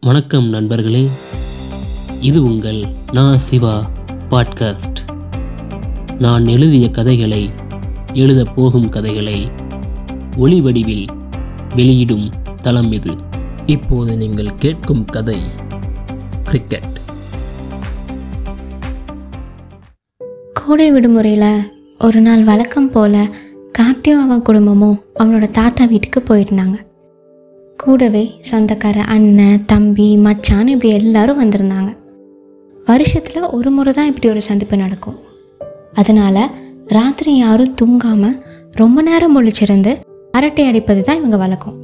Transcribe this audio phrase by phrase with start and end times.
[0.00, 1.08] வணக்கம் நண்பர்களே.
[2.20, 3.90] இது உங்கள் நான் சிவா
[4.28, 5.00] பாட்காஸ்ட்.
[6.18, 7.50] நான் எழுதிய கதைகளை
[8.12, 9.50] எழுதப் போகும் கதைகளை
[10.36, 11.06] ஒளி வடிவில்
[11.74, 12.32] வெளியிடும்
[12.62, 13.16] தளம் இது.
[13.66, 15.40] இப்போது நீங்கள் கேட்கும் கதை
[16.44, 16.96] கிரிக்கெட்
[20.52, 23.30] கோடை விடுமுறையில் ஒரு நாள் வழக்கம் போல்
[23.78, 26.86] கார்த்தியும் அவன் குடும்பமும் அவனோட தாத்தா வீட்டுக்கு போயிருந்தாங்க.
[27.82, 31.96] கூடவே சொந்தக்கார அண்ணன் தம்பி மச்சான் இப்படி எல்லாரும் வந்திருந்தாங்க.
[32.84, 35.18] வருஷத்தில் ஒரு முறை தான் இப்படி ஒரு சந்திப்பு நடக்கும்.
[35.94, 36.50] அதனால்
[36.86, 38.42] ராத்திரி யாரும் தூங்காமல்
[38.72, 39.96] ரொம்ப நேரம் முழிச்சிருந்து
[40.32, 41.76] அரட்டை அடிப்பது தான் இவங்க வழக்கம்.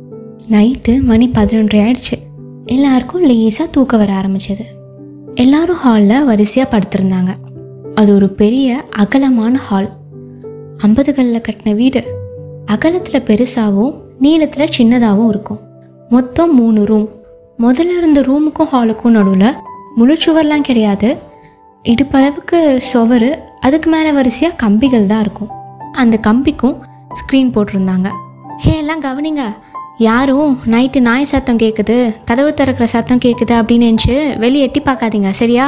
[0.51, 2.17] நைட்டு மணி பதினொன்று ஆயிடுச்சு.
[2.65, 4.65] எல்லாருக்கும் லேசாக தூக்க வர ஆரம்பிச்சது.
[5.34, 7.34] எல்லாரும் ஹாலில் வரிசையாக படுத்திருந்தாங்க.
[7.95, 9.91] அது ஒரு பெரிய அகலமான ஹால்
[10.87, 12.05] ஐம்பதுகளில் கட்டின வீடு.
[12.67, 15.64] அகலத்தில் பெருசாகவும் நீளத்தில் சின்னதாகவும் இருக்கும்.
[16.15, 17.09] மொத்தம் மூணு ரூம்
[17.59, 19.55] முதல்ல இருந்த ரூமுக்கும் ஹாலுக்கும் நடுவில்
[19.95, 21.19] முழு சுவர்லாம் கிடையாது.
[21.84, 25.51] இடுப்பளவுக்கு சுவரு அதுக்கு மேலே வரிசையாக கம்பிகள் தான் இருக்கும்.
[25.93, 26.77] அந்த கம்பிக்கும்
[27.19, 28.09] ஸ்க்ரீன் போட்டிருந்தாங்க.
[28.59, 29.43] ஹே எல்லாம் கவனிங்க.
[29.98, 35.67] யாரும் நைட்டு நாய் சத்தம் கேட்குது கதவு திறக்கிற சத்தம் கேட்குது அப்படின்னு நினச்சி வெளியே எட்டி பார்க்காதீங்க சரியா?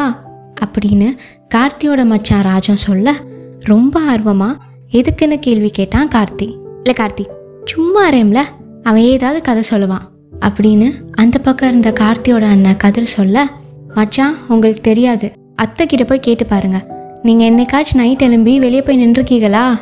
[0.64, 1.08] அப்படின்னு
[1.55, 3.14] கார்த்தியோட மச்சான் ராஜம் சொல்ல
[3.60, 4.60] ரொம்ப ஆர்வமாக
[4.92, 6.48] எதுக்குன்னு கேள்வி கேட்டான் கார்த்தி.
[6.83, 7.25] இல்லை கார்த்தி
[7.64, 8.42] சும்மா அரேம்ல
[8.83, 10.06] அவன் ஏதாவது கதை சொல்லுவான்.
[10.41, 13.46] அப்படின்னு அந்த பக்கம் இருந்த கார்த்தியோட அண்ணன் கதிர் சொல்ல
[13.94, 15.32] மச்சான் உங்களுக்கு தெரியாது.
[15.55, 16.86] அத்தை கிட்ட போய் கேட்டு பாருங்க.
[17.22, 19.80] நீங்கள் என்னைக்காச்சும் நைட் எலும்பி வெளியே போய் நின்றுருக்கீங்களா?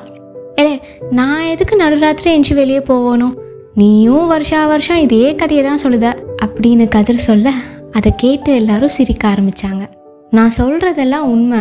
[0.59, 3.39] ஏ நான் எதுக்கு நடுராத்திரி எஞ்சி வெளியே போகணும்?
[3.75, 6.15] நீயும் வருஷா வருஷம் இதே கதையை தான் சொல்லுத.
[6.47, 7.53] அப்படின்னு கதிர் சொல்ல
[7.92, 9.87] அதை கேட்டு எல்லாரும் சிரிக்க ஆரம்பிச்சாங்க.
[10.31, 11.59] நான் சொல்கிறதெல்லாம் உண்மை.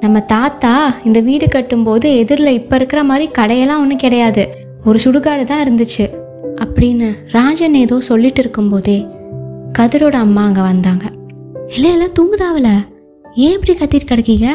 [0.00, 4.48] நம்ம தாத்தா இந்த வீடு கட்டும்போது எதிரில் இப்போ இருக்கிற மாதிரி கடையெல்லாம் ஒன்றும் கிடையாது.
[4.84, 6.10] ஒரு சுடுகாடு தான் இருந்துச்சு.
[6.74, 8.96] அப்படின்னு ராஜன் ஏதோ சொல்லிட்டு இருக்கும்போதே
[9.76, 11.04] கதிரோட அம்மா அங்கே வந்தாங்க.
[11.74, 12.68] இல்லை எல்லாம் தூங்குதாவல
[13.44, 14.48] ஏன் இப்படி கத்திட்டு கிடக்கீங்க?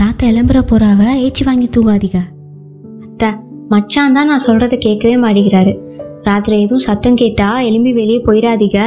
[0.00, 2.20] தாத்தா எலும்புற போறாவ ஏச்சி வாங்கி தூங்காதீங்க.
[3.04, 3.30] அத்தை
[3.72, 5.72] மச்சான் தான் நான் சொல்கிறத கேட்கவே மாட்டேங்கிறாரு.
[6.28, 8.78] ராத்திரி எதுவும் சத்தம் கேட்டா எலும்பி வெளியே போயிடாதீங்க.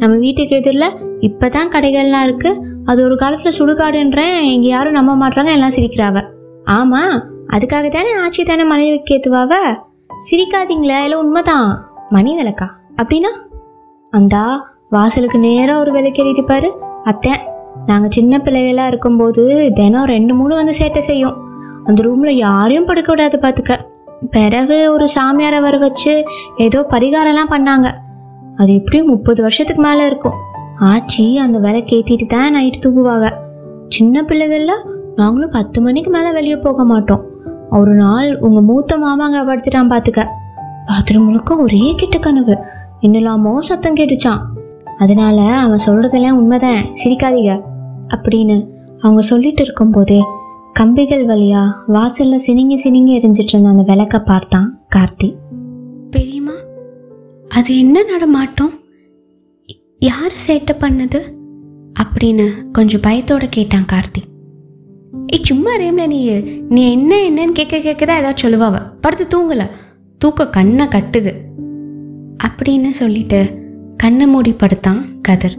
[0.00, 0.88] நம்ம வீட்டுக்கு எதிரில்
[1.28, 4.36] இப்போ தான் கடைகள்லாம் இருக்குது அது ஒரு காலத்தில் சுடுகாடுன்றேன்.
[4.54, 6.18] இங்கே யாரும் நம்ப மாட்றாங்க எல்லாம் சிரிக்கிறாவ.
[6.78, 7.16] ஆமாம்
[7.56, 9.54] அதுக்காக தானே ஆட்சி தானே மனைவிக்கு ஏற்றுவாவ
[10.28, 11.72] சிரிக்காதீங்களே இல்லை உண்மைதான்.
[12.12, 12.66] மணி விளக்கா?
[12.96, 13.32] அப்படின்னா?
[14.12, 14.44] அந்தா
[14.90, 16.68] வாசலுக்கு நேராக ஒரு விளக்கெறிது பாரு
[17.04, 17.42] அத்தேன்
[17.86, 21.36] நாங்கள் சின்ன பிள்ளைகளாக இருக்கும்போது தினம் ரெண்டு மூணு வந்து சேட்டை செய்யும்.
[21.84, 23.76] அந்த ரூமில் யாரையும் படுக்க விடாது பார்த்துக்க
[24.30, 26.12] பிறகு ஒரு சாமியாரை வர வச்சு
[26.56, 27.88] ஏதோ பரிகாரம்லாம் பண்ணாங்க.
[28.56, 30.36] அது எப்படியும் முப்பது வருஷத்துக்கு மேலே இருக்கும்.
[30.80, 33.28] ஆச்சி அந்த விளக்கு ஏற்றிட்டு தான் நைட்டு தூங்குவாங்க.
[33.88, 34.74] சின்ன பிள்ளைகள்ல
[35.16, 37.24] நாங்களும் பத்து மணிக்கு மேலே வெளியே போக மாட்டோம்.
[37.70, 40.22] ஒரு நாள் உங்கள் மூத்த மாமாங்க படுத்துட்டான் பார்த்துக்க
[40.92, 42.58] ராத்திரி முழுக்க ஒரே கிட்ட கனவு.
[43.00, 44.40] என்னெல்லாமோ சத்தம் கேட்டுச்சான்
[44.98, 46.82] அதனால அவன் சொல்கிறதெல்லாம் உண்மைதான்.
[47.04, 47.62] சிரிக்காதீங்க.
[48.08, 48.66] அப்படின்னு
[49.00, 50.22] அவங்க சொல்லிட்டு இருக்கும்போதே
[50.72, 55.34] கம்பிகள் வழியா வாசல்ல சினிங்கி சினிங்கி எரிஞ்சிட்டு இருந்த அந்த விளக்க பார்த்தான் கார்த்தி.
[56.10, 56.52] பெரியம்மா
[57.48, 58.74] அது என்ன நடமாட்டோம்?
[59.98, 61.20] யார் சேட்டை பண்ணது?
[62.02, 64.22] அப்படின்னு கொஞ்சம் பயத்தோட கேட்டான் கார்த்தி.
[65.26, 69.66] ஏய் சும்மா ரேம்ல நீ நீ என்ன என்னன்னு கேட்க கேட்கதா ஏதாவது சொல்லுவாவ படுத்து தூங்கலை.
[70.22, 71.32] தூக்க கண்ணை கட்டுது.
[72.44, 73.40] அப்படின்னு சொல்லிட்டு
[73.96, 75.56] கண்ணை மூடி படுத்தான் கதிர்.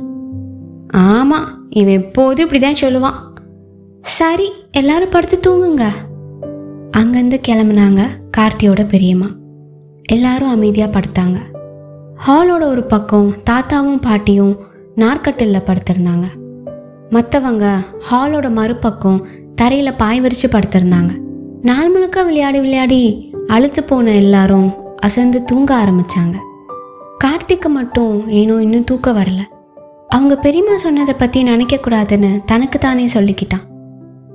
[0.90, 3.41] ஆமாம் இவன் எப்போதும் இப்படி தான் சொல்லுவான்.
[4.01, 5.84] சரி எல்லாரும் படுத்து தூங்குங்க.
[6.97, 8.01] அங்கேருந்து கிளம்புனாங்க
[8.38, 9.25] கார்த்தியோட பெரியம்மா.
[10.13, 11.38] எல்லாரும் அமைதியாக படுத்தாங்க.
[12.28, 14.57] ஹாலோட ஒரு பக்கம் தாத்தாவும் பாட்டியும்
[14.95, 16.25] நாற்கட்டில் படுத்திருந்தாங்க.
[17.09, 17.75] மற்றவங்க
[18.12, 21.18] ஹாலோட மறுபக்கம் தரையில் பாய் விரித்து படுத்திருந்தாங்க.
[21.62, 24.69] நாள் முழுக்க விளையாடி விளையாடி அழுத்து போன எல்லாரும்
[25.08, 26.36] அசந்து தூங்க ஆரம்பிச்சாங்க.
[27.24, 29.41] கார்த்திக்கு மட்டும் ஏனோ இன்னும் தூக்கம் வரல.
[30.16, 33.66] அவங்க பெரியம்மா சொன்னதை பற்றி நினைக்கக்கூடாதுன்னு தனக்கு தானே சொல்லிக்கிட்டான்.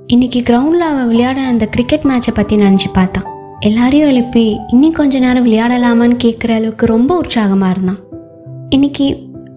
[0.07, 3.27] இன்னைக்கு கிரவுண்டில் அவன் விளையாட அந்த கிரிக்கெட் மேட்சை பற்றி நினச்சி பார்த்தான்.
[3.69, 8.01] எல்லாரையும் எழுப்பி இன்னும் கொஞ்ச நேரம் விளையாடலாமான்னு கேட்குற அளவுக்கு ரொம்ப உற்சாகமாக இருந்தான்.
[8.69, 9.07] இன்னைக்கு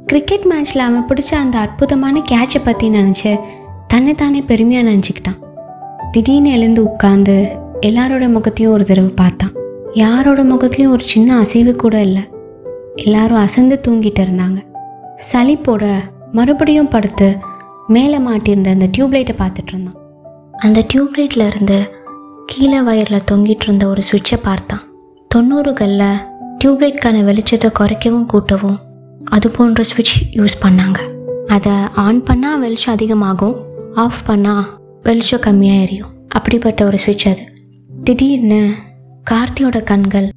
[0.06, 3.33] கிரிக்கெட் மேட்ச்சில் அவன் பிடிச்ச அந்த அற்புதமான கேட்சை பற்றி நினச்சி
[3.95, 5.41] தன்னை தானே பெருமையாக நினச்சிக்கிட்டான்.
[6.15, 7.36] திடீர்னு எழுந்து உட்காந்து
[7.89, 9.52] எல்லாரோட முகத்தையும் ஒரு தடவை பார்த்தான்.
[9.94, 12.22] யாரோட முகத்துலேயும் ஒரு சின்ன அசைவு கூட இல்லை.
[12.94, 14.62] எல்லாரும் அசந்து தூங்கிட்டு இருந்தாங்க.
[15.33, 15.86] சளிப்போட
[16.33, 17.39] மறுபடியும் படுத்து
[17.86, 19.94] மேலே மாட்டியிருந்த அந்த டியூப்லைட்டை பார்த்துட்டு இருந்தான்.
[20.53, 21.91] அந்த டியூப்லைட்டில் இருந்து
[22.47, 24.83] கீழே வயரில் தொங்கிட்டு இருந்த ஒரு சுவிட்சை பார்த்தான்.
[25.34, 26.16] தொண்ணூறுகளில்
[26.65, 28.78] டியூப்லைட்கான வெளிச்சத்தை குறைக்கவும் கூட்டவும்
[29.24, 30.98] அது போன்ற சுவிட்ச் யூஸ் பண்ணாங்க.
[31.47, 33.56] அதை ஆன் பண்ணால் வெளிச்சம் அதிகமாகும்
[33.95, 34.65] ஆஃப் பண்ணால்
[35.03, 36.09] வெளிச்சம் கம்மியாக எரியும்.
[36.28, 37.42] அப்படிப்பட்ட ஒரு சுவிட்ச் அது.
[38.04, 38.74] திடீர்னு
[39.30, 40.30] கார்த்தியோட கண்கள்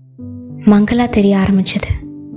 [0.58, 1.88] மங்கலாக தெரிய ஆரம்பிச்சது.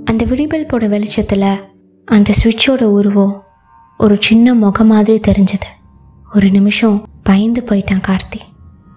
[0.05, 1.59] அந்த விடிபல்போட வெளிச்சத்தில்
[2.05, 3.43] அந்த சுவிட்சோட உருவம்
[3.97, 5.67] ஒரு சின்ன முகம் மாதிரி தெரிஞ்சது.
[6.35, 8.39] ஒரு நிமிஷம் பயந்து போயிட்டான் கார்த்தி.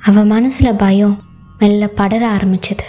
[0.00, 1.22] அவன் மனசில் பயம்
[1.58, 2.84] மெல்ல படர ஆரம்பிச்சது.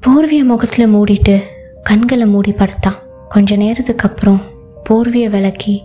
[0.00, 1.42] போர்விய முகத்தில் மூடிட்டு
[1.82, 2.98] கண்களை மூடி படுத்தான்.
[3.28, 4.42] கொஞ்ச நேரத்துக்கு அப்புறம்
[4.90, 5.84] போர்வியை விளக்கி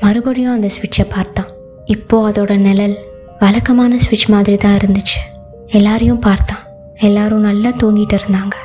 [0.00, 1.48] மறுபடியும் அந்த சுவிட்சை பார்த்தான்.
[1.84, 2.98] இப்போ அதோட நிழல்
[3.38, 5.18] வழக்கமான சுவிட்ச் மாதிரி தான் இருந்துச்சு.
[5.66, 6.67] எல்லாரையும் பார்த்தான்.
[7.00, 8.56] எல்லாரும் நல்லா தூங்கிட்டு இருந்தாங்க.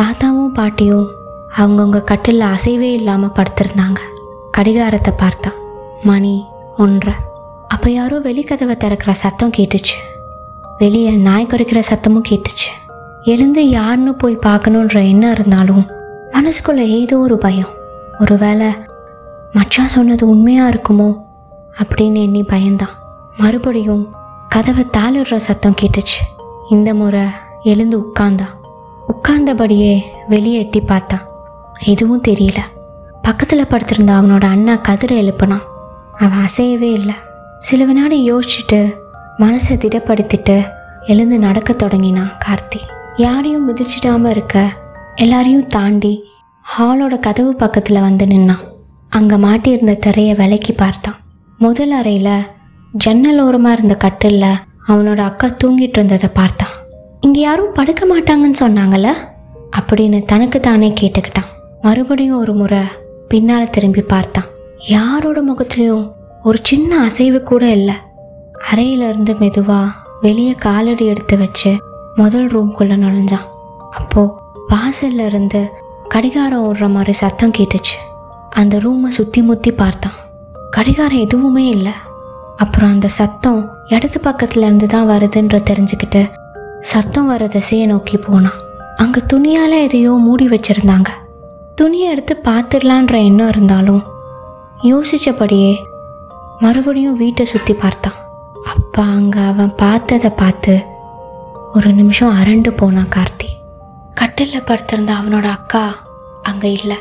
[0.00, 1.08] தாத்தாவும் பாட்டியும்
[1.56, 4.00] அவங்கவுங்க கட்டிலில் அசைவே இல்லாமல் படுத்திருந்தாங்க.
[4.50, 5.58] கடிகாரத்தை பார்த்தான்
[6.02, 6.44] மணி
[6.78, 7.14] ஒன்றரை.
[7.68, 9.96] அப்போ யாரோ வெளிக்கதவை திறக்கிற சத்தம் கேட்டுச்சு.
[10.78, 12.70] வெளியே நாய் குறைக்கிற சத்தமும் கேட்டுச்சு.
[13.22, 15.86] எழுந்து யாருன்னு போய் பார்க்கணுன்ற எண்ணம் இருந்தாலும்
[16.32, 17.72] மனசுக்குள்ள ஏதோ ஒரு பயம்.
[18.20, 18.66] ஒருவேளை
[19.52, 21.20] மச்சான் சொன்னது உண்மையாக இருக்குமோ
[21.78, 22.96] அப்படின்னு எண்ணி பயந்தான்.
[23.36, 24.14] மறுபடியும்
[24.48, 26.20] கதவை தாளிடுற சத்தம் கேட்டுச்சு.
[26.70, 27.20] இந்த முறை
[27.64, 28.46] எழுந்து உட்கார்ந்தா.
[29.12, 29.92] உட்கார்ந்தபடியே
[30.28, 31.24] வெளியே எட்டி பார்த்தான்
[31.84, 32.60] எதுவும் தெரியல.
[33.22, 35.64] பக்கத்தில் படுத்திருந்த அவனோட அண்ணா கதிர எழுப்பினான்
[36.12, 37.16] அவன் அசையவே இல்லை.
[37.58, 38.80] சில வினாடி யோசிச்சுட்டு
[39.38, 40.56] மனசை திடப்படுத்திட்டு
[41.06, 42.80] எழுந்து நடக்க தொடங்கினான் கார்த்தி.
[43.16, 44.58] யாரையும் மிதிச்சிடாம இருக்க
[45.16, 46.12] எல்லாரையும் தாண்டி
[46.66, 48.64] ஹாலோட கதவு பக்கத்தில் வந்து நின்னான்
[49.08, 51.18] அங்கே மாட்டியிருந்த திரையை விலக்கி பார்த்தான்
[51.58, 52.46] முதல் அறையில்
[52.94, 56.74] ஜன்னல் ஓரமாக இருந்த கட்டிலில் அவனோட அக்கா தூங்கிட்டு இருந்ததை பார்த்தான்
[57.24, 59.10] இங்கே யாரும் படுக்க மாட்டாங்கன்னு சொன்னாங்கல்ல?
[59.78, 61.50] அப்படின்னு தனக்கு தானே கேட்டுக்கிட்டான்.
[61.80, 62.78] மறுபடியும் ஒரு முறை
[63.28, 64.48] பின்னால் திரும்பி பார்த்தான்.
[64.88, 66.12] யாரோட முகத்துலேயும்
[66.42, 67.94] ஒரு சின்ன அசைவு கூட இல்லை.
[68.70, 69.90] அறையிலிருந்து மெதுவாக
[70.20, 71.72] வெளியே காலடி எடுத்து வச்சு
[72.14, 73.46] முதல் ரூம்குள்ளே நுழைஞ்சான்.
[73.90, 74.34] அப்போது
[74.68, 75.70] வாசல்ல இருந்து
[76.08, 77.96] கடிகாரம் ஓடுற மாதிரி சத்தம் கேட்டுச்சு.
[78.50, 80.18] அந்த ரூமை சுற்றி முற்றி பார்த்தான்.
[80.70, 81.92] கடிகாரம் எதுவுமே இல்லை.
[82.56, 86.22] அப்புறம் அந்த சத்தம் இடது பக்கத்துல இருந்து தான் வருதுன்ற தெரிஞ்சுக்கிட்டு
[86.90, 88.58] சத்தம் வர திசையை நோக்கி போனான்.
[88.96, 91.10] அங்கே துணியால் எதையோ மூடி வச்சிருந்தாங்க.
[91.74, 94.02] துணியை எடுத்து பார்த்துடலான்ற எண்ணம் இருந்தாலும்
[94.82, 95.72] யோசித்தபடியே
[96.58, 98.18] மறுபடியும் வீட்டை சுற்றி பார்த்தான்.
[98.64, 100.74] அப்போ அங்கே அவன் பார்த்ததை பார்த்து
[101.72, 103.48] ஒரு நிமிஷம் அரண்டு போனான் கார்த்தி.
[104.14, 105.84] கட்டிலில் படுத்திருந்த அவனோட அக்கா
[106.42, 106.98] அங்கே இல்லை.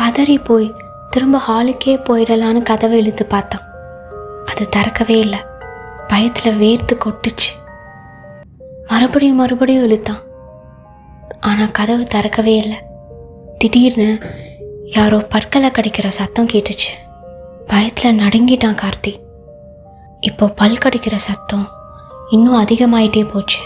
[0.00, 0.74] பதறி போய்
[1.10, 3.64] திரும்ப ஹாலுக்கே போயிடலான்னு கதவை இழுத்து பார்த்தான்.
[4.46, 5.40] அது திறக்கவே இல்லை.
[6.08, 7.50] பயத்தில் வேர்த்து கொட்டுச்சு.
[8.90, 10.22] மறுபடியும் மறுபடியும் இழுத்தான்.
[11.40, 12.78] ஆனால் கதவு திறக்கவே இல்லை.
[13.58, 14.18] திடீர்னு
[14.84, 16.90] யாரோ பற்களை கடிக்கிற சத்தம் கேட்டுச்சு.
[17.66, 19.12] பயத்தில் நடுங்கிட்டான் கார்த்தி.
[20.20, 21.68] இப்போ பல் கடிக்கிற சத்தம்
[22.30, 23.60] இன்னும் அதிகமாயிட்டே போச்சு.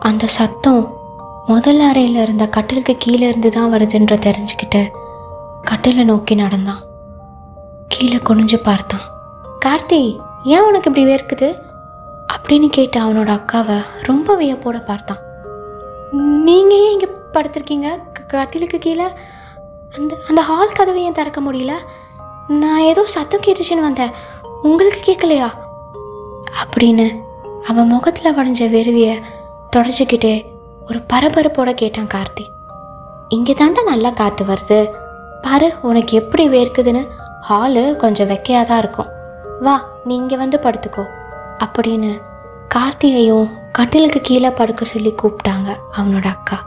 [0.00, 0.96] அந்த சத்தம்
[1.46, 4.82] முதல் அறையில் இருந்த கட்டிலுக்கு கீழே இருந்து தான் வருதுன்ற தெரிஞ்சுக்கிட்டு
[5.70, 6.82] கட்டிலை நோக்கி நடந்தான்.
[7.88, 9.06] கீழே குனிஞ்சு பார்த்தான்.
[9.66, 10.00] கார்த்தி
[10.44, 11.63] ஏன் உனக்கு இப்படி வேர்க்குது?
[12.32, 15.18] அப்படின்னு கேட்ட அவனோட அக்காவை ரொம்ப வியப்போட பார்த்தான்.
[16.12, 17.98] நீங்கள் ஏன் இங்கே படுத்திருக்கீங்க?
[18.12, 19.04] க- கட்டிலுக்கு கீழே?
[19.96, 21.72] அந்த அந்த ஹால் கதவை ஏன் திறக்க முடியல?
[22.48, 24.10] நான் ஏதோ சத்தம் கேட்டுச்சுன்னு வந்தேன்.
[24.62, 25.50] உங்களுக்கு கேட்கலையா?
[26.62, 27.20] அப்படின்னு
[27.68, 29.20] அவன் முகத்தில் வடைஞ்ச வெறுவிய
[29.76, 30.44] தொடச்சிக்கிட்டே
[30.88, 32.46] ஒரு பரபரப்போட கேட்டான் கார்த்தி.
[33.28, 34.90] இங்கே தாண்டா நல்லா காற்று வருது.
[35.42, 37.08] பாரு உனக்கு எப்படி வேர்க்குதுன்னு
[37.48, 39.06] ஹாலு கொஞ்சம் வெக்கையாக தான் இருக்கும்.
[39.60, 41.04] வா நீ இங்கே வந்து படுத்துக்கோ.
[41.58, 42.12] அப்படின்னு
[42.74, 46.58] கார்த்தியையும் கட்டிலுக்கு கீழே படுக்க சொல்லி கூப்பிட்டாங்க அவனோட அக்கா.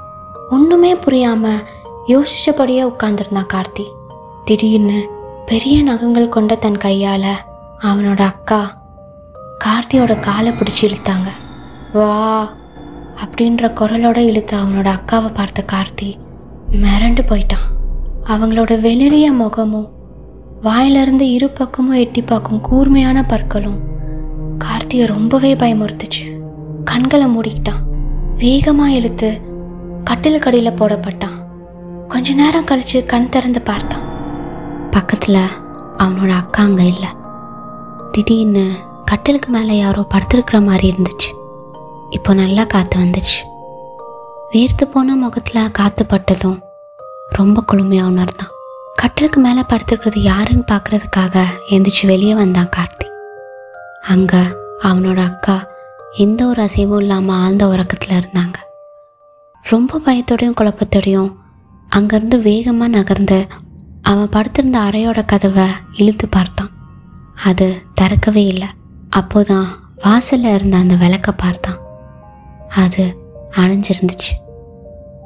[0.49, 1.63] ஒன்றுமே புரியாமல்
[2.07, 3.85] யோசிச்சபடியே உட்காந்துருந்தான் கார்த்தி.
[4.45, 4.99] திடீர்னு
[5.45, 7.31] பெரிய நகங்கள் கொண்ட தன் கையால்
[7.79, 8.61] அவனோட அக்கா
[9.65, 11.29] கார்த்தியோட காலை பிடிச்சி இழுத்தாங்க.
[11.93, 12.49] வா
[13.23, 16.09] அப்படின்ற குரலோட இழுத்து அவனோட அக்காவை பார்த்த கார்த்தி
[16.71, 17.67] மிரண்டு போயிட்டான்.
[18.25, 19.89] அவங்களோட வெளிரிய முகமும்
[20.61, 23.77] வாயிலிருந்து இரு பக்கமும் எட்டி பார்க்கும் கூர்மையான பற்களும்
[24.87, 26.21] கார்த்தியை ரொம்பவே பயமுறுத்துச்சு.
[26.83, 27.79] கண்களை மூடிக்கிட்டான்.
[28.37, 29.29] வேகமாக இழுத்து
[30.09, 31.35] கட்டிலுக்கடியில் போடப்பட்டான்.
[32.07, 34.05] கொஞ்ச நேரம் கழித்து கண் திறந்து பார்த்தான்.
[34.91, 35.39] பக்கத்தில்
[35.97, 37.09] அவனோட அக்கா அங்கே இல்லை.
[38.11, 38.65] திடீர்னு
[39.05, 41.29] கட்டிலுக்கு மேலே யாரோ படுத்திருக்கிற மாதிரி இருந்துச்சு.
[42.09, 43.39] இப்போ நல்லா காற்று வந்துச்சு.
[44.51, 46.59] வேர்த்து போன முகத்தில் காற்று பட்டதும்
[47.29, 48.53] ரொம்ப குளுமையாக உணர்ந்தான்.
[48.95, 53.05] கட்டிலுக்கு மேலே படுத்துருக்கிறது யாருன்னு பார்க்கறதுக்காக எந்திரிச்சு வெளியே வந்தான் கார்த்தி.
[54.07, 55.67] அங்கே அவனோட அக்கா
[56.11, 58.57] எந்த ஒரு அசைவும் இல்லாமல் ஆழ்ந்த உறக்கத்தில் இருந்தாங்க.
[59.63, 61.35] ரொம்ப பயத்தோடையும் குழப்பத்தோடையும்
[61.95, 63.47] அங்கேருந்து வேகமாக நகர்ந்து
[64.01, 66.71] அவன் படுத்திருந்த அறையோட கதவை இழுத்து பார்த்தான்.
[67.43, 68.67] அது திறக்கவே இல்லை.
[69.15, 69.65] அப்போதான்
[69.95, 71.79] வாசலில் இருந்த அந்த விளக்க பார்த்தான்.
[72.75, 73.17] அது
[73.55, 74.31] அணைஞ்சிருந்துச்சு.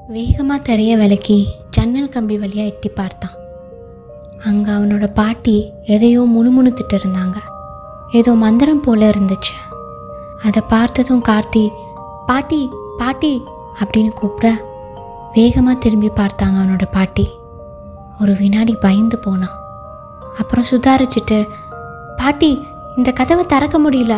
[0.07, 3.35] வேகமாக தெரிய விளக்கி ஜன்னல் கம்பி வழியாக எட்டி பார்த்தான்.
[4.43, 7.37] அங்கே அவனோட பாட்டி எதையோ முணுமுணுத்துட்டு இருந்தாங்க.
[8.19, 9.53] ஏதோ மந்திரம் போல இருந்துச்சு.
[10.47, 11.63] அதை பார்த்ததும் கார்த்தி
[12.25, 12.61] பாட்டி
[12.97, 13.33] பாட்டி
[13.81, 14.47] அப்படின்னு கூப்பிட
[15.33, 17.25] வேகமாக திரும்பி பார்த்தாங்க அவனோட பாட்டி.
[18.21, 19.57] ஒரு வினாடி பயந்து போனான்
[20.39, 21.37] அப்புறம் சுதாரிச்சுட்டு
[22.17, 22.51] பாட்டி
[22.97, 24.15] இந்த கதவை திறக்க முடியல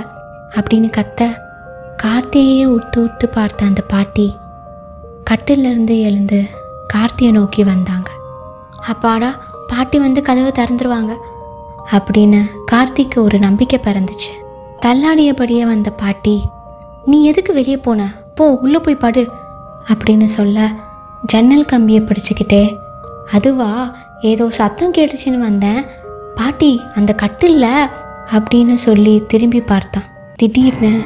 [0.56, 1.22] அப்படின்னு கத்த
[2.04, 4.28] கார்த்தியையே உத்து உத்து பார்த்த அந்த பாட்டி
[5.24, 6.40] கட்டிலிருந்து எழுந்து
[6.94, 8.10] கார்த்தியை நோக்கி வந்தாங்க.
[8.88, 9.30] அப்பாடா
[9.68, 11.14] பாட்டி வந்து கதவை திறந்துருவாங்க.
[11.92, 14.32] அப்படின்னு கார்த்திக்கு ஒரு நம்பிக்கை பிறந்துச்சு.
[14.86, 16.42] தள்ளாடியபடியே வந்த பாட்டி
[17.06, 18.14] நீ எதுக்கு வெளியே போன?
[18.36, 19.32] போ உள்ளே போய் படு
[19.88, 20.72] அப்படின்னு சொல்ல
[21.26, 22.78] ஜன்னல் கம்பியை பிடிச்சிக்கிட்டே
[23.32, 23.96] அதுவா?
[24.22, 25.86] ஏதோ சத்தம் கேட்டுச்சுன்னு வந்தேன்.
[26.36, 27.68] பாட்டி அந்த கட்டில்ல
[28.32, 30.10] அப்படின்னு சொல்லி திரும்பி பார்த்தான்.
[30.36, 31.02] திடீர்னு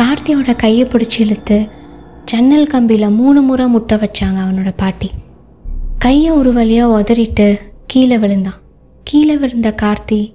[0.00, 1.68] கார்த்தியோட கையை பிடிச்சி இழுத்து
[2.24, 5.10] ஜன்னல் கம்பியில் மூணு முறை முட்டை வச்சாங்க அவனோட பாட்டி.
[5.98, 8.60] கையை ஒரு வழியாக உதறிட்டு கீழே விழுந்தான்.
[9.04, 10.30] கீழே விழுந்த கார்த்தி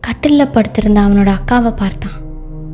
[0.00, 2.16] கட்டிலில் படுத்திருந்த அவனோட அக்காவை பார்த்தான்.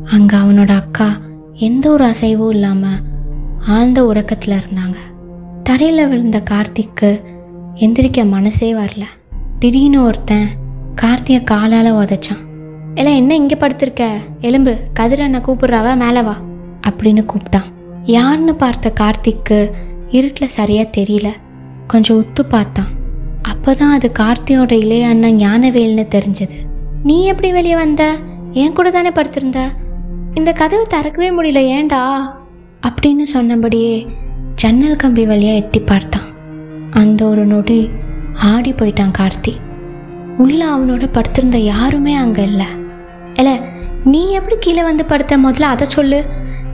[0.04, 1.08] அங்கே அவனோட அக்கா
[1.54, 2.98] எந்த ஒரு அசைவும் இல்லாமல்
[3.66, 4.96] ஆழ்ந்த உறக்கத்தில் இருந்தாங்க.
[5.62, 7.22] தரையில் விழுந்த கார்த்திக்கு
[7.74, 9.02] எந்திரிக்க மனசே வரல.
[9.58, 10.48] திடீர்னு ஒருத்தன்
[11.02, 12.42] கார்த்தியை காலால் உதைச்சான்.
[12.94, 14.10] இல்லை என்ன இங்கே படுத்திருக்க?
[14.40, 15.96] எலும்பு கதிர் அண்ணா கூப்பிட்றாவ?
[15.96, 16.36] மேலே வா
[16.88, 17.70] அப்படின்னு கூப்பிட்டான்.
[18.02, 19.72] யாருன்னு பார்த்த கார்த்திக்கு
[20.08, 21.28] இருட்டில் சரியாக தெரியல.
[21.86, 23.02] கொஞ்சம் உத்து பார்த்தான்.
[23.48, 26.54] அப்பதான் அது கார்த்தியோட இளைய அண்ணன் ஞானவேல்னு தெரிஞ்சது.
[27.02, 28.16] நீ எப்படி வெளியே வந்த?
[28.50, 29.68] என் கூட தானே படுத்திருந்த?
[30.34, 32.20] இந்த கதவை திறக்கவே முடியல ஏன்டா?
[32.86, 34.06] அப்படின்னு சொன்னபடியே
[34.54, 36.32] ஜன்னல் கம்பி வழியாக எட்டி பார்த்தான்.
[36.90, 37.90] அந்த ஒரு நொடி
[38.34, 39.54] ஆடி போயிட்டான் கார்த்தி.
[40.38, 42.66] உள்ள அவனோட படுத்திருந்த யாருமே அங்கே இல்லை.
[43.34, 43.60] இல்லை
[44.04, 45.38] நீ எப்படி கீழே வந்து படுத்த?
[45.38, 46.24] முதல்ல அதை சொல்லு.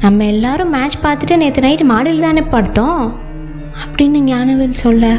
[0.00, 3.12] நம்ம எல்லாரும் மேட்ச் பார்த்துட்டு நேற்று நைட்டு மாடியில் தானே படுத்தோம்?
[3.85, 5.19] அப்படின்னு ஞானவேல் சொல்ல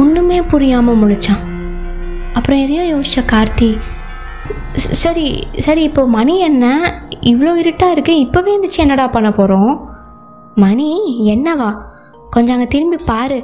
[0.00, 1.42] ஒன்றுமே புரியாமல் முழிச்சான்.
[2.32, 3.70] அப்புறம் எதையோ யோசிச்ச கார்த்தி
[5.02, 5.26] சரி
[5.64, 6.64] சரி இப்போ மணி என்ன?
[7.30, 9.72] இவ்வளோ இருட்டாக இருக்கு இப்போவே இருந்துச்சு என்னடா பண்ண போகிறோம்
[10.64, 10.88] மணி
[11.34, 11.70] என்னவா?
[12.30, 13.38] கொஞ்சம் அங்கே திரும்பி பாரு.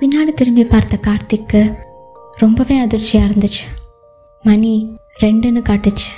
[0.00, 1.60] பின்னாடி திரும்பி பார்த்த கார்த்திக்கு
[2.42, 3.64] ரொம்பவே அதிர்ச்சியாக இருந்துச்சு.
[4.44, 4.72] மணி
[5.22, 6.10] ரெண்டுன்னு காட்டுச்சு.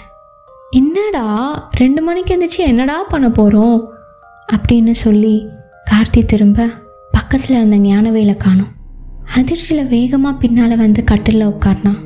[0.71, 1.25] என்னடா?
[1.81, 3.79] ரெண்டு மணிக்கு இருந்துச்சு என்னடா பண்ண போகிறோம்
[4.53, 5.35] அப்படின்னு சொல்லி
[5.91, 6.69] கார்த்தி திரும்ப
[7.17, 8.73] பக்கத்தில் இருந்த ஞானவேலை காணும்.
[9.37, 12.01] அதிர்ச்சியில் வேகமாக பின்னால் வந்து கட்டிலில் உட்கார்னான்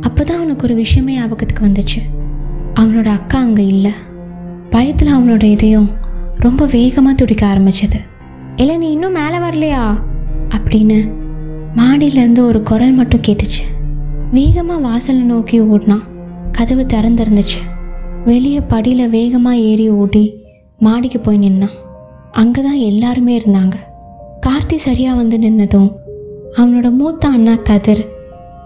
[0.00, 2.00] அப்போ தான் அவனுக்கு ஒரு விஷயமே ஞாபகத்துக்கு வந்துச்சு.
[2.74, 3.92] அவனோட அக்கா அங்கே இல்லை.
[4.70, 5.90] பயத்தில் அவனோட இதயம்
[6.36, 7.98] ரொம்ப வேகமாக துடிக்க ஆரம்பிச்சது.
[8.56, 9.82] இல்லை நீ இன்னும் மேலே வரலையா?
[10.56, 10.98] அப்படின்னு
[11.76, 13.62] மாடியிலேருந்து ஒரு குரல் மட்டும் கேட்டுச்சு.
[14.32, 16.04] வேகமாக வாசலை நோக்கி ஓடினான்.
[16.52, 17.60] கதவு திறந்துருந்துச்சு.
[18.24, 20.24] வெளியே படியில் வேகமாக ஏறி ஓடி
[20.78, 21.76] மாடிக்கு போய் நின்னான்.
[22.30, 23.74] அங்கே தான் எல்லாருமே இருந்தாங்க.
[24.46, 25.90] கார்த்தி சரியாக வந்து நின்னதும்
[26.56, 28.08] அவனோட மூத்த அண்ணா கதிர்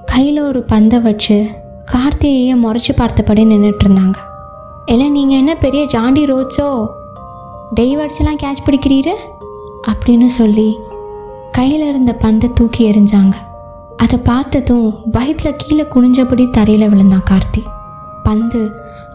[0.04, 1.46] கையில் ஒரு பந்தை வச்சு
[1.92, 4.14] கார்த்தியையே முறைச்சி பார்த்தபடி நின்றுட்டு இருந்தாங்க.
[4.86, 6.86] இல்லை நீங்கள் என்ன பெரிய ஜாண்டி ரோட்ஸோ?
[7.80, 9.14] டெய்வர்ட்ஸ்லாம் கேட்ச் பிடிக்கிறீரு?
[9.88, 10.76] அப்படின்னு சொல்லி
[11.52, 13.32] கையில் இருந்த பந்தை தூக்கி எறிஞ்சாங்க.
[13.96, 17.62] அதை பார்த்ததும் பயத்தில் கீழே குனிஞ்சபடி தரையில் விழுந்தான் கார்த்தி.
[18.22, 18.70] பந்து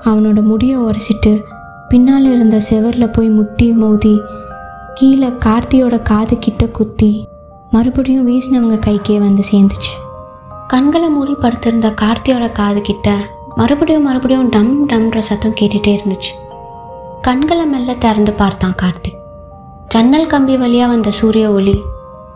[0.05, 1.41] அவனோட முடியை உரைச்சிட்டு
[1.89, 4.21] பின்னால் இருந்த செவரில் போய் முட்டி மோதி
[4.93, 7.27] கீழே கார்த்தியோட காது கிட்ட குத்தி
[7.73, 9.93] மறுபடியும் வீசினவங்க கைக்கே வந்து சேர்ந்துச்சு.
[10.67, 13.13] கண்களை மூடி படுத்திருந்த கார்த்தியோட காது கிட்ட
[13.55, 16.31] மறுபடியும் மறுபடியும் டம் டம்ன்ற சத்தம் கேட்டுகிட்டே இருந்துச்சு.
[17.21, 19.11] கண்களை மெல்ல திறந்து பார்த்தான் கார்த்தி.
[19.87, 21.81] ஜன்னல் கம்பி வழியாக வந்த சூரிய ஒளி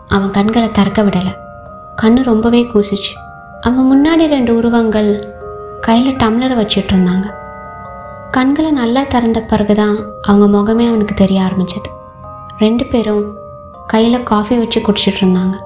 [0.08, 1.34] அவன் கண்களை திறக்க விடலை.
[2.02, 3.12] கண்ணு ரொம்பவே கூசிச்சு.
[3.60, 5.10] அவன் முன்னாடி ரெண்டு உருவங்கள்
[5.80, 7.26] கையில் டம்ளரை வச்சிட்டு இருந்தாங்க.
[8.30, 11.90] கண்களை நல்லா திறந்த பிறகுதான் அவங்க முகமே அவனுக்கு தெரிய ஆரம்பிச்சது.
[12.58, 13.46] ரெண்டு பேரும்
[13.88, 15.56] கையில் காஃபி வச்சு குடிச்சிட்டு இருந்தாங்க.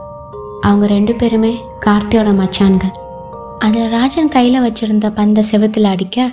[0.61, 1.53] அவங்க ரெண்டு பேருமே
[1.87, 2.95] கார்த்தியோட மச்சான்கள்.
[3.59, 6.31] அதை ராஜன் கையில் வச்சிருந்த பந்தை செவத்தில் அடிக்க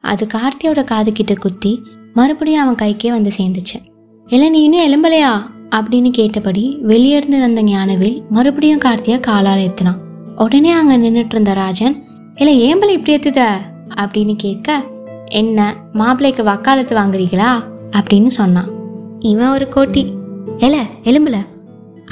[0.00, 1.72] அது கார்த்தியோட காதுகிட்ட குத்தி
[2.14, 3.78] மறுபடியும் அவன் கைக்கே வந்து சேர்ந்துச்சு.
[4.26, 5.32] இல்லை நீ இன்னும் எலும்பலையா
[5.70, 10.00] அப்படின்னு கேட்டபடி வெளியே இருந்து வந்த ஞானவேல் மறுபடியும் கார்த்தியை காலால் ஏற்றினான்
[10.36, 11.96] உடனே அங்கே நின்றுட்டு இருந்த ராஜன்
[12.34, 13.42] இல்லை ஏம்பலை இப்படி ஏற்றுத
[13.94, 14.84] அப்படின்னு கேட்க
[15.24, 17.52] என்ன மாப்பிள்ளைக்கு வக்காலத்து வாங்குறீங்களா?
[17.90, 18.70] அப்படின்னு சொன்னான்.
[19.18, 20.04] இவன் ஒரு கோட்டி.
[20.62, 21.36] எல எலும்புல.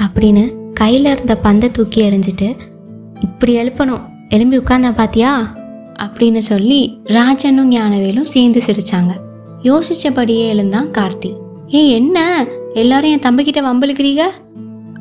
[0.01, 2.55] அப்படின்னு கையில் இருந்த பந்தை தூக்கி எறிஞ்சிட்டு
[3.19, 4.01] இப்படி எழுப்பணும்.
[4.29, 5.55] எலும்பி உட்காந்தா பாத்தியா?
[5.99, 9.15] அப்படின்னு சொல்லி ராஜனும் ஞானவேலும் சேர்ந்து சிரிச்சாங்க.
[9.63, 11.35] யோசிச்சபடியே எழுந்தான் கார்த்தி.
[11.73, 12.45] ஏ என்ன?
[12.69, 14.21] எல்லாரும் என் தம்பிக்கிட்ட வம்பளுக்கிறீங்க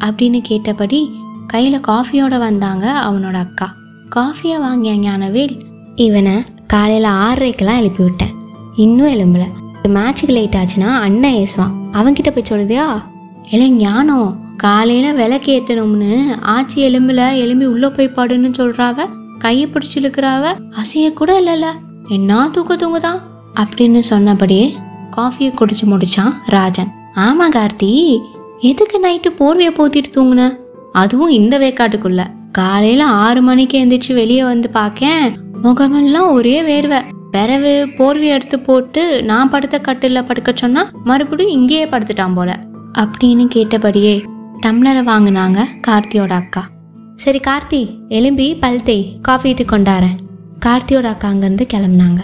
[0.05, 1.11] அப்படின்னு கேட்டபடி
[1.47, 3.75] கையில் காஃபியோட வந்தாங்க அவனோட அக்கா.
[4.17, 5.61] காஃபியை வாங்கிய ஞானவேல்
[5.95, 8.35] இவனை காலையில் ஆறரைக்கெல்லாம் எழுப்பி விட்டேன்
[8.77, 9.47] இன்னும் எலும்பலை.
[9.83, 11.73] மேட்ச்சுக்கு லேட் ஆச்சுன்னா அண்ணன் ஏசுவான்.
[11.93, 13.09] அவன்கிட்ட போய் சொல்லுதியா?
[13.49, 19.07] இல்லை ஞானம் காலையில் விளக்கு ஏற்றணும்னு ஆச்சி எலும்பில் எலும்பி உள்ளே போய் படுன்னு சொல்கிறாவ
[19.39, 20.55] கையை பிடிச்சி இழுக்கிறாவ?
[20.71, 21.65] அசைய கூட இல்லைல்ல.
[22.09, 23.21] என்ன தூக்க தூங்குதான்
[23.61, 24.75] அப்படின்னு சொன்னபடியே
[25.17, 26.93] காஃபியை குடிச்சு முடிச்சான் ராஜன்.
[27.15, 28.19] ஆமாம் கார்த்தி
[28.59, 30.57] எதுக்கு நைட்டு போர்வையை போத்திட்டு தூங்குன?
[30.93, 32.25] அதுவும் இந்த வேக்காட்டுக்குள்ள.
[32.53, 37.03] காலையில் ஆறு மணிக்கு எந்திரிச்சு வெளியே வந்து பார்க்கேன் முகமெல்லாம் ஒரே வேர்வை.
[37.31, 42.59] பிறவு போர்வை எடுத்து போட்டு நான் படுத்த கட்டில் படுக்க சொன்னா மறுபடியும் இங்கேயே படுத்துட்டான் போல.
[42.99, 44.25] அப்படின்னு கேட்டபடியே
[44.67, 46.69] டம்ளரை வாங்கினாங்க கார்த்தியோட அக்கா.
[47.17, 50.19] சரி கார்த்தி எலும்பி பல்தை காஃபி இட்டு கொண்டாரேன்.
[50.67, 52.19] கார்த்தியோட அக்கா அங்கேருந்து கிளம்புனாங்க.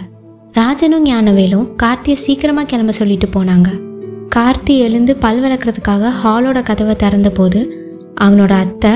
[0.51, 3.79] ராஜனும் ஞானவேலும் கார்த்தியை சீக்கிரமாக கிளம்ப சொல்லிட்டு போனாங்க.
[4.35, 7.73] கார்த்தி எழுந்து பல் விளக்குறதுக்காக ஹாலோட கதவை திறந்தபோது
[8.21, 8.91] அவனோட அத்தை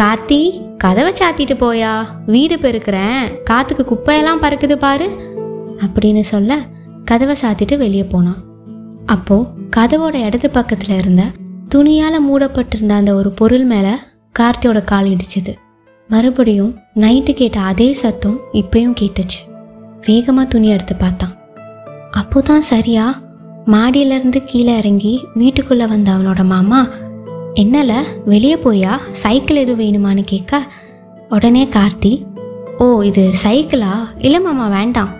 [0.00, 0.40] கார்த்தி
[0.76, 2.04] கதவை சாத்திட்டு போயா?
[2.26, 3.42] வீடு பெருக்கிறேன்.
[3.44, 5.08] காற்றுக்கு குப்பையெல்லாம் பறக்குது பாரு.
[5.86, 6.58] அப்படின்னு சொல்ல
[7.04, 8.50] கதவை சாத்திட்டு வெளியே போனான்.
[9.14, 9.36] அப்போ
[9.76, 11.22] கதவோட இடது பக்கத்தில் இருந்த
[11.68, 13.92] துணியால் மூடப்பட்டிருந்த அந்த ஒரு பொருள் மேலே
[14.38, 15.52] கார்த்தியோட கால் இடிச்சது.
[16.08, 19.40] மறுபடியும் நைட்டு கேட்ட அதே சத்தம் இப்பயும் கேட்டுச்சு.
[20.06, 21.34] வேகமாக துணி எடுத்து பார்த்தான்.
[22.16, 23.20] அப்போதான் சரியா?
[23.66, 26.80] மாடியிலேருந்து கீழே இறங்கி வீட்டுக்குள்ளே வந்த அவனோட மாமா
[27.54, 27.92] என்னல
[28.24, 28.92] வெளியே போறியா?
[29.12, 30.62] சைக்கிள் எதுவும் வேணுமான்னு கேட்க?
[31.28, 32.12] உடனே கார்த்தி
[32.78, 33.94] ஓ இது சைக்கிளா?
[34.18, 35.12] இல்லை மாமா வேண்டாம்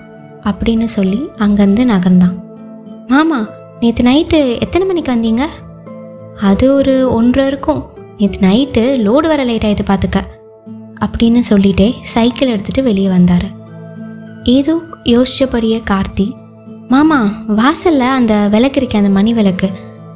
[0.44, 2.38] அப்படின்னு சொல்லி அங்கேருந்து நகர்ந்தான்.
[3.06, 3.40] மாமா
[3.82, 5.44] நேற்று நைட்டு எத்தனை மணிக்கு வந்தீங்க?
[6.40, 7.80] அது ஒரு ஒன்றரை இருக்கும்.
[8.18, 10.20] நேற்று நைட்டு லோடு வர லேட் ஆகிது பார்த்துக்க
[11.04, 13.46] அப்படின்னு சொல்லிட்டே சைக்கிள் எடுத்துகிட்டு வெளியே வந்தார்.
[14.44, 14.74] ஏதோ
[15.04, 16.26] யோசிச்சபடியே கார்த்தி
[16.88, 19.70] மாமா வாசலில் அந்த விளக்கு இருக்கே அந்த மணி விளக்கு.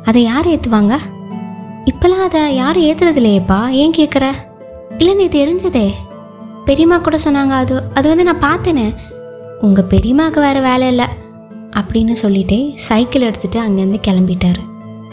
[0.04, 0.94] அதை யார் ஏற்றுவாங்க
[1.90, 3.61] இப்போலாம் அதை யாரும் ஏற்றுறது இல்லையேப்பா.
[3.82, 4.25] ஏன் கேட்குற
[4.99, 5.87] இல்லை நீ தெரிஞ்சதே.
[6.64, 7.54] பெரியம்மா கூட சொன்னாங்க.
[7.62, 8.88] அது அது வந்து நான் பார்த்தேனே.
[9.61, 11.06] உங்கள் பெரியம்மாவுக்கு வேறு வேலை இல்லை.
[11.78, 14.62] அப்படின்னு சொல்லிட்டே சைக்கிள் எடுத்துகிட்டு அங்கேருந்து கிளம்பிட்டாரு.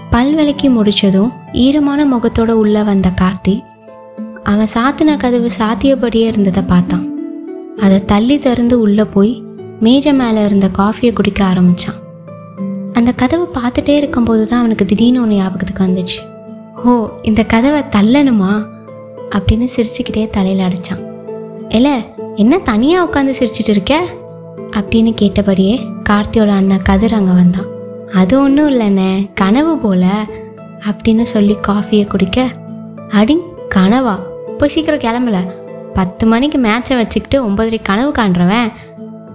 [0.10, 3.55] பல் விளக்கி முடிச்சதும் ஈரமான முகத்தோட உள்ளே வந்த கார்த்தி
[4.43, 7.05] அவன் சாத்தின கதவு சாத்தியபடியே இருந்ததை பார்த்தான்.
[7.77, 9.43] அதை தள்ளி திறந்து உள்ளே போய்
[9.79, 12.01] மேஜை மேலே இருந்த காஃபியை குடிக்க ஆரம்பித்தான்
[12.93, 16.20] அந்த கதவை பார்த்துட்டே இருக்கும்போது தான் அவனுக்கு திடீர்னு ஒன்று ஞாபகத்துக்கு வந்துச்சு.
[16.86, 18.51] ஓ இந்த கதவை தள்ளணுமா?
[19.29, 21.01] அப்படின்னு சிரிச்சுக்கிட்டே தலையில் அடித்தான்
[21.70, 21.91] இல்லை
[22.36, 24.05] என்ன தனியாக உட்காந்து சிரிச்சிட்டு இருக்க?
[24.72, 25.79] அப்படின்னு கேட்டபடியே
[26.10, 27.69] கார்த்தியோட அண்ணன் கதிர் அங்கே வந்தான்.
[28.13, 30.06] அது ஒன்றும் இல்லைண்ணே கனவு போல
[30.89, 32.47] அப்படின்னு சொல்லி காஃபியை குடிக்க
[33.10, 33.38] அடி
[33.75, 34.15] கனவா
[34.58, 35.38] போய் சீக்கிரம் கிளம்பல.
[35.93, 38.71] பத்து மணிக்கு மேட்சை வச்சுக்கிட்டு ஒன்பதரை கனவு காண்றவன்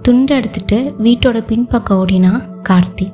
[0.01, 2.33] துண்டு எடுத்துட்டு வீட்டோட பின்பக்கம் ஓடினா
[2.69, 3.07] கார்த்தி.